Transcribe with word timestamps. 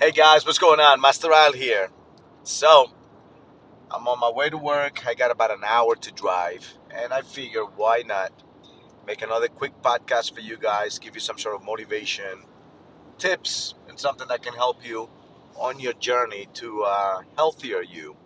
Hey 0.00 0.10
guys, 0.10 0.44
what's 0.44 0.58
going 0.58 0.80
on? 0.80 1.00
Master 1.00 1.32
Al 1.32 1.52
here. 1.52 1.88
So, 2.42 2.90
I'm 3.92 4.08
on 4.08 4.18
my 4.18 4.28
way 4.28 4.50
to 4.50 4.58
work. 4.58 5.06
I 5.06 5.14
got 5.14 5.30
about 5.30 5.52
an 5.52 5.62
hour 5.64 5.94
to 5.94 6.10
drive, 6.10 6.74
and 6.90 7.12
I 7.12 7.22
figure 7.22 7.62
why 7.62 8.02
not 8.04 8.32
make 9.06 9.22
another 9.22 9.46
quick 9.46 9.80
podcast 9.82 10.34
for 10.34 10.40
you 10.40 10.56
guys, 10.56 10.98
give 10.98 11.14
you 11.14 11.20
some 11.20 11.38
sort 11.38 11.54
of 11.54 11.64
motivation, 11.64 12.42
tips, 13.18 13.76
and 13.88 13.98
something 13.98 14.26
that 14.26 14.42
can 14.42 14.54
help 14.54 14.84
you 14.84 15.08
on 15.54 15.78
your 15.78 15.92
journey 15.92 16.48
to 16.54 16.82
uh, 16.82 17.20
healthier 17.36 17.80
you. 17.80 18.16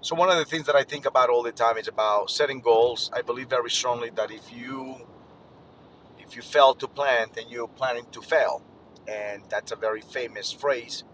So, 0.00 0.16
one 0.16 0.28
of 0.28 0.38
the 0.38 0.44
things 0.44 0.66
that 0.66 0.74
I 0.74 0.82
think 0.82 1.06
about 1.06 1.30
all 1.30 1.44
the 1.44 1.52
time 1.52 1.78
is 1.78 1.86
about 1.86 2.32
setting 2.32 2.60
goals. 2.60 3.12
I 3.14 3.22
believe 3.22 3.48
very 3.48 3.70
strongly 3.70 4.10
that 4.16 4.32
if 4.32 4.52
you 4.52 4.96
if 6.18 6.34
you 6.34 6.42
fail 6.42 6.74
to 6.74 6.88
plan, 6.88 7.28
then 7.32 7.44
you're 7.48 7.68
planning 7.68 8.06
to 8.10 8.20
fail 8.20 8.64
and 9.08 9.42
that's 9.50 9.72
a 9.72 9.76
very 9.76 10.00
famous 10.00 10.52
phrase. 10.52 11.04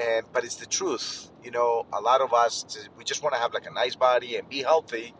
And 0.00 0.26
but 0.32 0.44
it's 0.44 0.56
the 0.56 0.66
truth 0.66 1.30
you 1.44 1.50
know 1.52 1.86
a 1.92 2.00
lot 2.00 2.20
of 2.20 2.34
us 2.34 2.88
we 2.98 3.04
just 3.04 3.22
want 3.22 3.34
to 3.34 3.40
have 3.40 3.54
like 3.54 3.66
a 3.66 3.72
nice 3.72 3.94
body 3.96 4.36
and 4.36 4.48
be 4.48 4.62
healthy 4.62 5.14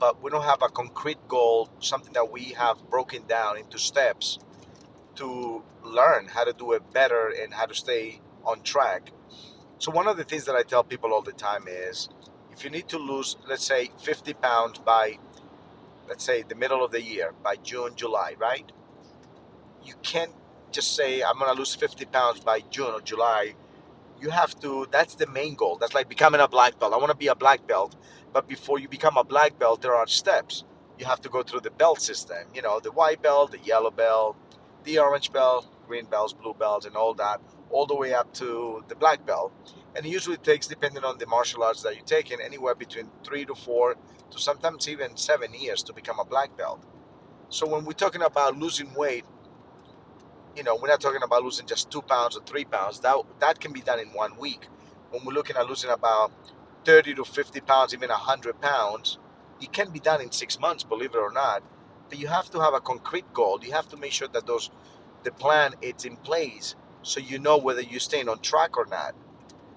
but 0.00 0.22
we 0.22 0.30
don't 0.30 0.44
have 0.44 0.62
a 0.62 0.68
concrete 0.68 1.18
goal 1.28 1.68
something 1.80 2.12
that 2.14 2.32
we 2.32 2.44
have 2.46 2.78
broken 2.90 3.26
down 3.26 3.58
into 3.58 3.78
steps 3.78 4.38
to 5.16 5.62
learn 5.84 6.26
how 6.28 6.44
to 6.44 6.52
do 6.52 6.72
it 6.72 6.92
better 6.92 7.32
and 7.42 7.54
how 7.54 7.66
to 7.66 7.74
stay 7.74 8.20
on 8.44 8.62
track. 8.62 9.12
So 9.78 9.90
one 9.92 10.08
of 10.08 10.16
the 10.16 10.24
things 10.24 10.44
that 10.46 10.56
i 10.56 10.62
tell 10.62 10.84
people 10.84 11.12
all 11.12 11.22
the 11.22 11.32
time 11.32 11.64
is 11.68 12.08
if 12.52 12.64
you 12.64 12.70
need 12.70 12.88
to 12.88 12.98
lose 12.98 13.36
let's 13.48 13.64
say 13.66 13.90
50 13.98 14.34
pounds 14.34 14.78
by 14.78 15.18
let's 16.08 16.24
say 16.24 16.42
the 16.42 16.54
middle 16.54 16.84
of 16.84 16.92
the 16.92 17.02
year 17.02 17.32
by 17.44 17.56
june 17.56 17.94
july 17.96 18.34
right? 18.38 18.72
You 19.84 19.94
can't 20.02 20.32
just 20.72 20.94
say 20.96 21.22
I'm 21.22 21.38
gonna 21.38 21.58
lose 21.58 21.74
50 21.74 22.04
pounds 22.06 22.40
by 22.40 22.60
June 22.70 22.92
or 22.94 23.00
July, 23.00 23.54
you 24.20 24.30
have 24.30 24.58
to. 24.60 24.86
That's 24.90 25.14
the 25.14 25.26
main 25.28 25.54
goal. 25.54 25.76
That's 25.76 25.94
like 25.94 26.08
becoming 26.08 26.40
a 26.40 26.48
black 26.48 26.78
belt. 26.78 26.92
I 26.92 26.96
want 26.96 27.10
to 27.10 27.16
be 27.16 27.28
a 27.28 27.34
black 27.34 27.66
belt, 27.66 27.96
but 28.32 28.48
before 28.48 28.78
you 28.78 28.88
become 28.88 29.16
a 29.16 29.24
black 29.24 29.58
belt, 29.58 29.82
there 29.82 29.94
are 29.94 30.06
steps. 30.06 30.64
You 30.98 31.06
have 31.06 31.20
to 31.22 31.28
go 31.28 31.42
through 31.42 31.60
the 31.60 31.70
belt 31.70 32.00
system. 32.00 32.38
You 32.54 32.62
know, 32.62 32.80
the 32.80 32.92
white 32.92 33.22
belt, 33.22 33.52
the 33.52 33.58
yellow 33.58 33.90
belt, 33.90 34.36
the 34.84 34.98
orange 34.98 35.32
belt, 35.32 35.68
green 35.86 36.06
belts, 36.06 36.32
blue 36.32 36.54
belts, 36.54 36.86
and 36.86 36.96
all 36.96 37.14
that, 37.14 37.40
all 37.70 37.86
the 37.86 37.94
way 37.94 38.14
up 38.14 38.32
to 38.34 38.84
the 38.88 38.96
black 38.96 39.24
belt. 39.26 39.52
And 39.96 40.04
it 40.06 40.10
usually 40.10 40.36
takes, 40.36 40.66
depending 40.66 41.04
on 41.04 41.18
the 41.18 41.26
martial 41.26 41.62
arts 41.62 41.82
that 41.82 41.96
you're 41.96 42.04
taking, 42.04 42.40
anywhere 42.40 42.74
between 42.74 43.10
three 43.24 43.44
to 43.46 43.54
four 43.54 43.96
to 44.30 44.38
sometimes 44.38 44.88
even 44.88 45.16
seven 45.16 45.54
years 45.54 45.82
to 45.84 45.92
become 45.92 46.18
a 46.20 46.24
black 46.24 46.56
belt. 46.56 46.84
So 47.48 47.66
when 47.66 47.84
we're 47.84 47.92
talking 47.92 48.22
about 48.22 48.58
losing 48.58 48.92
weight, 48.94 49.24
you 50.58 50.64
know, 50.64 50.76
we're 50.76 50.88
not 50.88 51.00
talking 51.00 51.22
about 51.22 51.44
losing 51.44 51.66
just 51.66 51.90
two 51.90 52.02
pounds 52.02 52.36
or 52.36 52.42
three 52.42 52.64
pounds. 52.64 53.00
That 53.00 53.16
that 53.38 53.60
can 53.60 53.72
be 53.72 53.80
done 53.80 54.00
in 54.00 54.08
one 54.08 54.36
week. 54.38 54.66
When 55.10 55.24
we're 55.24 55.32
looking 55.32 55.56
at 55.56 55.66
losing 55.68 55.90
about 55.90 56.32
30 56.84 57.14
to 57.14 57.24
50 57.24 57.60
pounds, 57.60 57.94
even 57.94 58.10
100 58.10 58.60
pounds, 58.60 59.18
it 59.62 59.72
can 59.72 59.90
be 59.90 60.00
done 60.00 60.20
in 60.20 60.32
six 60.32 60.60
months, 60.60 60.84
believe 60.84 61.14
it 61.14 61.18
or 61.18 61.32
not. 61.32 61.62
But 62.10 62.18
you 62.18 62.26
have 62.26 62.50
to 62.50 62.60
have 62.60 62.74
a 62.74 62.80
concrete 62.80 63.32
goal. 63.32 63.60
You 63.62 63.72
have 63.72 63.88
to 63.90 63.96
make 63.96 64.12
sure 64.12 64.28
that 64.28 64.46
those 64.46 64.70
the 65.24 65.32
plan 65.32 65.74
is 65.82 66.04
in 66.04 66.16
place 66.16 66.74
so 67.02 67.20
you 67.20 67.38
know 67.38 67.58
whether 67.58 67.80
you're 67.82 68.00
staying 68.00 68.28
on 68.28 68.40
track 68.40 68.76
or 68.76 68.86
not. 68.86 69.14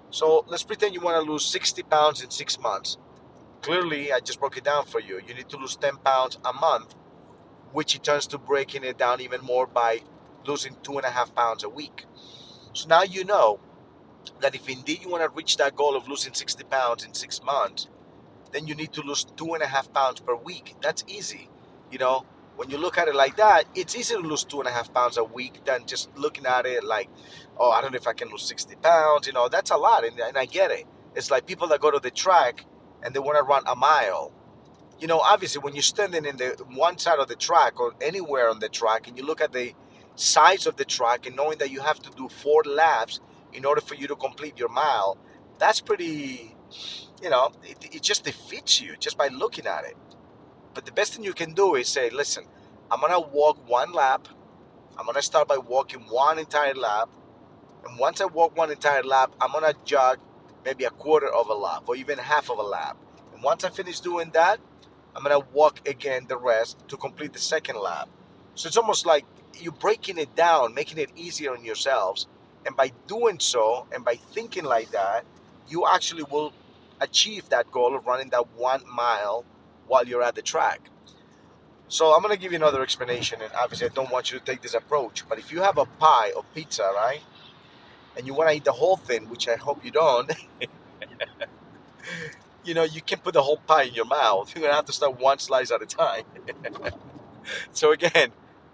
So 0.09 0.45
let's 0.47 0.63
pretend 0.63 0.93
you 0.95 1.01
want 1.01 1.23
to 1.23 1.31
lose 1.31 1.45
60 1.45 1.83
pounds 1.83 2.23
in 2.23 2.31
six 2.31 2.59
months. 2.59 2.97
Clearly, 3.61 4.11
I 4.13 4.19
just 4.19 4.39
broke 4.39 4.57
it 4.57 4.63
down 4.63 4.85
for 4.85 4.99
you. 4.99 5.21
You 5.27 5.33
need 5.33 5.49
to 5.49 5.57
lose 5.57 5.75
10 5.75 5.97
pounds 5.97 6.37
a 6.45 6.53
month, 6.53 6.95
which 7.71 7.95
it 7.95 8.03
turns 8.03 8.27
to 8.27 8.37
breaking 8.37 8.83
it 8.83 8.97
down 8.97 9.21
even 9.21 9.41
more 9.41 9.67
by 9.67 10.01
losing 10.45 10.75
two 10.83 10.97
and 10.97 11.05
a 11.05 11.09
half 11.09 11.33
pounds 11.35 11.63
a 11.63 11.69
week. 11.69 12.05
So 12.73 12.87
now 12.87 13.03
you 13.03 13.23
know 13.25 13.59
that 14.41 14.55
if 14.55 14.67
indeed 14.69 15.01
you 15.03 15.09
want 15.09 15.23
to 15.23 15.29
reach 15.29 15.57
that 15.57 15.75
goal 15.75 15.95
of 15.95 16.07
losing 16.07 16.33
60 16.33 16.63
pounds 16.65 17.03
in 17.03 17.13
six 17.13 17.41
months, 17.43 17.87
then 18.51 18.67
you 18.67 18.75
need 18.75 18.93
to 18.93 19.01
lose 19.01 19.25
two 19.35 19.53
and 19.53 19.63
a 19.63 19.67
half 19.67 19.91
pounds 19.93 20.19
per 20.19 20.35
week. 20.35 20.75
That's 20.81 21.03
easy. 21.07 21.49
You 21.91 21.99
know, 21.99 22.25
when 22.55 22.69
you 22.69 22.77
look 22.77 22.97
at 22.97 23.07
it 23.07 23.15
like 23.15 23.37
that, 23.37 23.65
it's 23.75 23.95
easier 23.95 24.17
to 24.21 24.27
lose 24.27 24.43
two 24.43 24.59
and 24.59 24.67
a 24.67 24.71
half 24.71 24.93
pounds 24.93 25.17
a 25.17 25.23
week 25.23 25.63
than 25.65 25.85
just 25.85 26.15
looking 26.17 26.45
at 26.45 26.65
it 26.65 26.83
like, 26.83 27.09
oh, 27.57 27.71
I 27.71 27.81
don't 27.81 27.91
know 27.91 27.97
if 27.97 28.07
I 28.07 28.13
can 28.13 28.29
lose 28.29 28.43
60 28.43 28.75
pounds. 28.77 29.27
You 29.27 29.33
know, 29.33 29.49
that's 29.49 29.71
a 29.71 29.77
lot. 29.77 30.05
And, 30.05 30.19
and 30.19 30.37
I 30.37 30.45
get 30.45 30.71
it. 30.71 30.85
It's 31.15 31.31
like 31.31 31.45
people 31.45 31.67
that 31.67 31.81
go 31.81 31.91
to 31.91 31.99
the 31.99 32.11
track 32.11 32.65
and 33.03 33.13
they 33.13 33.19
want 33.19 33.37
to 33.37 33.43
run 33.43 33.63
a 33.67 33.75
mile. 33.75 34.31
You 34.99 35.07
know, 35.07 35.19
obviously, 35.19 35.61
when 35.61 35.73
you're 35.73 35.81
standing 35.81 36.25
in 36.25 36.37
the 36.37 36.63
one 36.75 36.97
side 36.97 37.19
of 37.19 37.27
the 37.27 37.35
track 37.35 37.79
or 37.79 37.93
anywhere 38.01 38.49
on 38.49 38.59
the 38.59 38.69
track 38.69 39.07
and 39.07 39.17
you 39.17 39.25
look 39.25 39.41
at 39.41 39.51
the 39.51 39.73
size 40.15 40.67
of 40.67 40.77
the 40.77 40.85
track 40.85 41.25
and 41.25 41.35
knowing 41.35 41.57
that 41.59 41.71
you 41.71 41.81
have 41.81 41.99
to 42.01 42.09
do 42.11 42.29
four 42.29 42.63
laps 42.63 43.19
in 43.53 43.65
order 43.65 43.81
for 43.81 43.95
you 43.95 44.07
to 44.07 44.15
complete 44.15 44.57
your 44.57 44.69
mile, 44.69 45.17
that's 45.57 45.81
pretty, 45.81 46.55
you 47.21 47.29
know, 47.29 47.51
it, 47.63 47.95
it 47.95 48.01
just 48.01 48.23
defeats 48.23 48.81
you 48.81 48.95
just 48.99 49.17
by 49.17 49.27
looking 49.27 49.65
at 49.67 49.85
it. 49.85 49.95
But 50.73 50.85
the 50.85 50.91
best 50.91 51.13
thing 51.13 51.23
you 51.23 51.33
can 51.33 51.53
do 51.53 51.75
is 51.75 51.87
say, 51.87 52.09
listen, 52.09 52.45
I'm 52.89 52.99
going 52.99 53.11
to 53.11 53.19
walk 53.19 53.67
one 53.69 53.93
lap. 53.93 54.27
I'm 54.97 55.05
going 55.05 55.15
to 55.15 55.21
start 55.21 55.47
by 55.47 55.57
walking 55.57 56.01
one 56.01 56.39
entire 56.39 56.73
lap. 56.73 57.09
And 57.87 57.97
once 57.97 58.21
I 58.21 58.25
walk 58.25 58.55
one 58.55 58.71
entire 58.71 59.03
lap, 59.03 59.33
I'm 59.41 59.51
going 59.51 59.63
to 59.63 59.75
jog 59.85 60.19
maybe 60.63 60.83
a 60.85 60.91
quarter 60.91 61.27
of 61.27 61.49
a 61.49 61.53
lap 61.53 61.83
or 61.87 61.95
even 61.95 62.17
half 62.17 62.49
of 62.49 62.59
a 62.59 62.63
lap. 62.63 62.97
And 63.33 63.43
once 63.43 63.63
I 63.63 63.69
finish 63.69 63.99
doing 63.99 64.31
that, 64.33 64.59
I'm 65.15 65.23
going 65.23 65.41
to 65.41 65.47
walk 65.51 65.87
again 65.87 66.27
the 66.27 66.37
rest 66.37 66.87
to 66.87 66.97
complete 66.97 67.33
the 67.33 67.39
second 67.39 67.77
lap. 67.79 68.09
So 68.55 68.67
it's 68.67 68.77
almost 68.77 69.05
like 69.05 69.25
you're 69.59 69.71
breaking 69.71 70.17
it 70.17 70.35
down, 70.35 70.73
making 70.73 70.97
it 70.97 71.11
easier 71.15 71.53
on 71.53 71.63
yourselves. 71.63 72.27
And 72.65 72.75
by 72.75 72.91
doing 73.07 73.39
so, 73.39 73.87
and 73.93 74.05
by 74.05 74.15
thinking 74.15 74.63
like 74.63 74.91
that, 74.91 75.25
you 75.67 75.85
actually 75.87 76.23
will 76.23 76.53
achieve 76.99 77.49
that 77.49 77.71
goal 77.71 77.95
of 77.95 78.05
running 78.05 78.29
that 78.29 78.51
one 78.55 78.81
mile 78.91 79.45
while 79.87 80.07
you're 80.07 80.21
at 80.21 80.35
the 80.35 80.41
track. 80.41 80.81
So 81.87 82.15
I'm 82.15 82.21
gonna 82.21 82.37
give 82.37 82.53
you 82.53 82.57
another 82.57 82.83
explanation, 82.83 83.41
and 83.41 83.51
obviously 83.53 83.87
I 83.87 83.93
don't 83.93 84.11
want 84.11 84.31
you 84.31 84.39
to 84.39 84.45
take 84.45 84.61
this 84.61 84.73
approach. 84.73 85.27
But 85.27 85.39
if 85.39 85.51
you 85.51 85.61
have 85.61 85.77
a 85.77 85.85
pie 85.85 86.31
or 86.35 86.45
pizza, 86.55 86.89
right, 86.95 87.21
and 88.15 88.25
you 88.25 88.33
want 88.33 88.49
to 88.49 88.55
eat 88.55 88.63
the 88.63 88.71
whole 88.71 88.95
thing, 88.95 89.29
which 89.29 89.49
I 89.49 89.57
hope 89.57 89.83
you 89.83 89.91
don't, 89.91 90.31
you 92.63 92.73
know 92.73 92.83
you 92.83 93.01
can 93.01 93.19
put 93.19 93.33
the 93.33 93.41
whole 93.41 93.57
pie 93.57 93.83
in 93.83 93.93
your 93.93 94.05
mouth. 94.05 94.51
You're 94.55 94.63
gonna 94.63 94.75
have 94.75 94.85
to 94.85 94.93
start 94.93 95.19
one 95.19 95.39
slice 95.39 95.71
at 95.71 95.81
a 95.81 95.85
time. 95.85 96.23
so 97.73 97.91
again, 97.91 98.31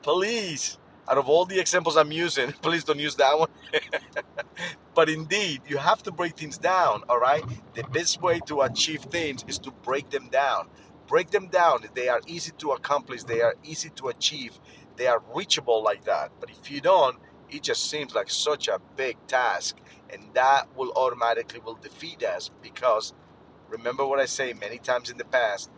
please, 0.08 0.78
out 1.10 1.18
of 1.18 1.28
all 1.28 1.44
the 1.44 1.60
examples 1.60 1.98
I'm 1.98 2.14
using, 2.14 2.52
please 2.62 2.86
don't 2.86 2.98
use 2.98 3.16
that 3.16 3.38
one. 3.38 3.50
but 4.96 5.10
indeed, 5.10 5.62
you 5.68 5.76
have 5.76 6.02
to 6.04 6.14
break 6.14 6.38
things 6.38 6.58
down, 6.58 7.04
all 7.10 7.20
right? 7.20 7.44
The 7.74 7.84
best 7.84 8.22
way 8.22 8.40
to 8.46 8.62
achieve 8.62 9.02
things 9.02 9.44
is 9.50 9.60
to 9.60 9.72
break 9.84 10.10
them 10.10 10.30
down. 10.30 10.70
Break 11.08 11.32
them 11.32 11.50
down. 11.50 11.82
They 11.94 12.08
are 12.08 12.22
easy 12.26 12.54
to 12.60 12.72
accomplish, 12.72 13.24
they 13.24 13.42
are 13.42 13.56
easy 13.66 13.90
to 13.98 14.08
achieve, 14.08 14.58
they 14.96 15.08
are 15.08 15.22
reachable 15.36 15.84
like 15.84 16.06
that. 16.06 16.32
But 16.40 16.52
if 16.52 16.72
you 16.72 16.80
don't, 16.80 17.18
it 17.50 17.64
just 17.64 17.90
seems 17.90 18.16
like 18.16 18.30
such 18.30 18.70
a 18.70 18.80
big 18.96 19.18
task 19.28 19.76
and 20.10 20.24
that 20.36 20.68
will 20.78 20.94
automatically 20.96 21.60
will 21.60 21.76
defeat 21.82 22.24
us 22.24 22.50
because 22.62 23.14
remember 23.70 24.06
what 24.06 24.20
I 24.20 24.26
say 24.26 24.54
many 24.54 24.80
times 24.80 25.10
in 25.10 25.18
the 25.18 25.26
past 25.26 25.70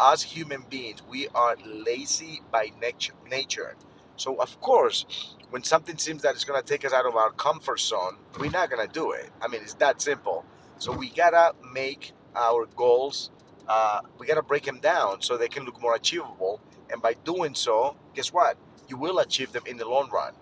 as 0.00 0.22
human 0.22 0.62
beings, 0.68 1.02
we 1.08 1.28
are 1.28 1.56
lazy 1.64 2.42
by 2.52 2.70
nature. 2.80 3.76
So, 4.16 4.36
of 4.40 4.60
course, 4.60 5.36
when 5.50 5.62
something 5.62 5.96
seems 5.96 6.22
that 6.22 6.34
it's 6.34 6.44
going 6.44 6.60
to 6.60 6.66
take 6.66 6.84
us 6.84 6.92
out 6.92 7.06
of 7.06 7.16
our 7.16 7.30
comfort 7.30 7.80
zone, 7.80 8.16
we're 8.38 8.50
not 8.50 8.70
going 8.70 8.86
to 8.86 8.92
do 8.92 9.12
it. 9.12 9.30
I 9.40 9.48
mean, 9.48 9.62
it's 9.62 9.74
that 9.74 10.00
simple. 10.02 10.44
So, 10.78 10.92
we 10.92 11.10
got 11.10 11.30
to 11.30 11.54
make 11.72 12.12
our 12.34 12.66
goals, 12.76 13.30
uh, 13.68 14.00
we 14.18 14.26
got 14.26 14.34
to 14.34 14.42
break 14.42 14.64
them 14.64 14.80
down 14.80 15.22
so 15.22 15.36
they 15.36 15.48
can 15.48 15.64
look 15.64 15.80
more 15.80 15.94
achievable. 15.94 16.60
And 16.90 17.02
by 17.02 17.14
doing 17.24 17.54
so, 17.54 17.96
guess 18.14 18.32
what? 18.32 18.56
You 18.88 18.96
will 18.96 19.18
achieve 19.18 19.52
them 19.52 19.62
in 19.66 19.76
the 19.76 19.88
long 19.88 20.10
run. 20.10 20.34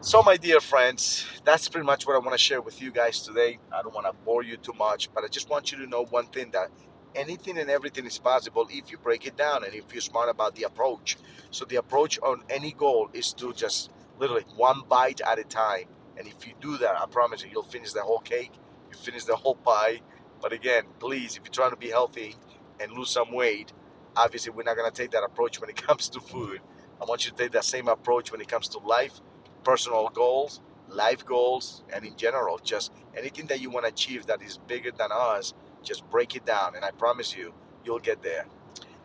So, 0.00 0.22
my 0.22 0.36
dear 0.36 0.60
friends, 0.60 1.24
that's 1.44 1.68
pretty 1.68 1.86
much 1.86 2.06
what 2.06 2.16
I 2.16 2.18
want 2.18 2.32
to 2.32 2.38
share 2.38 2.60
with 2.60 2.82
you 2.82 2.90
guys 2.90 3.20
today. 3.22 3.58
I 3.72 3.82
don't 3.82 3.94
want 3.94 4.06
to 4.06 4.12
bore 4.24 4.42
you 4.42 4.56
too 4.56 4.72
much, 4.72 5.12
but 5.14 5.24
I 5.24 5.28
just 5.28 5.48
want 5.48 5.70
you 5.70 5.78
to 5.78 5.86
know 5.86 6.04
one 6.04 6.26
thing 6.26 6.50
that 6.50 6.70
anything 7.14 7.58
and 7.58 7.70
everything 7.70 8.06
is 8.06 8.18
possible 8.18 8.66
if 8.70 8.90
you 8.90 8.98
break 8.98 9.26
it 9.26 9.36
down 9.36 9.64
and 9.64 9.74
if 9.74 9.92
you're 9.92 10.00
smart 10.00 10.28
about 10.28 10.54
the 10.54 10.64
approach. 10.64 11.16
So 11.50 11.64
the 11.64 11.76
approach 11.76 12.18
on 12.20 12.42
any 12.50 12.72
goal 12.72 13.10
is 13.12 13.32
to 13.34 13.52
just 13.52 13.90
literally 14.18 14.44
one 14.56 14.82
bite 14.88 15.20
at 15.20 15.38
a 15.38 15.44
time. 15.44 15.86
And 16.16 16.26
if 16.26 16.46
you 16.46 16.54
do 16.60 16.76
that, 16.78 17.00
I 17.00 17.06
promise 17.06 17.42
you, 17.42 17.50
you'll 17.50 17.62
finish 17.62 17.92
the 17.92 18.02
whole 18.02 18.20
cake, 18.20 18.52
you 18.90 18.98
finish 18.98 19.24
the 19.24 19.36
whole 19.36 19.56
pie. 19.56 20.00
But 20.40 20.52
again, 20.52 20.84
please, 20.98 21.36
if 21.36 21.44
you're 21.44 21.52
trying 21.52 21.70
to 21.70 21.76
be 21.76 21.88
healthy 21.88 22.36
and 22.80 22.92
lose 22.92 23.10
some 23.10 23.32
weight, 23.32 23.72
obviously 24.16 24.52
we're 24.52 24.64
not 24.64 24.76
gonna 24.76 24.90
take 24.90 25.12
that 25.12 25.24
approach 25.24 25.60
when 25.60 25.70
it 25.70 25.76
comes 25.88 26.08
to 26.10 26.20
food. 26.20 26.60
I 27.00 27.04
want 27.04 27.24
you 27.24 27.32
to 27.32 27.36
take 27.36 27.52
that 27.52 27.64
same 27.64 27.88
approach 27.88 28.30
when 28.30 28.40
it 28.40 28.48
comes 28.48 28.68
to 28.70 28.78
life, 28.78 29.20
personal 29.64 30.08
goals, 30.08 30.60
life 30.88 31.24
goals, 31.24 31.82
and 31.92 32.04
in 32.04 32.16
general, 32.16 32.58
just 32.58 32.92
anything 33.16 33.46
that 33.46 33.60
you 33.60 33.70
want 33.70 33.86
to 33.86 33.92
achieve 33.92 34.26
that 34.26 34.42
is 34.42 34.58
bigger 34.58 34.90
than 34.92 35.10
us 35.12 35.54
just 35.84 36.08
break 36.10 36.36
it 36.36 36.46
down, 36.46 36.76
and 36.76 36.84
I 36.84 36.92
promise 36.92 37.36
you, 37.36 37.54
you'll 37.84 38.00
get 38.00 38.22
there. 38.22 38.46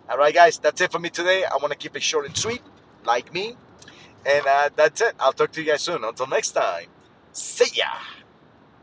All 0.10 0.18
right, 0.18 0.34
guys, 0.36 0.60
that's 0.60 0.82
it 0.82 0.92
for 0.92 1.00
me 1.00 1.10
today. 1.10 1.46
I 1.46 1.58
want 1.58 1.72
to 1.72 1.78
keep 1.78 1.96
it 1.96 2.04
short 2.04 2.26
and 2.28 2.38
sweet, 2.38 2.62
like 3.06 3.34
me. 3.34 3.56
And 4.26 4.46
uh, 4.48 4.70
that's 4.76 5.02
it. 5.02 5.16
I'll 5.20 5.34
talk 5.34 5.52
to 5.54 5.62
you 5.62 5.68
guys 5.72 5.82
soon. 5.82 6.04
Until 6.04 6.28
next 6.28 6.52
time, 6.52 6.88
See 7.34 7.78
ya. 7.80 7.86